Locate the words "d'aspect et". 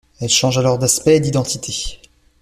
0.79-1.19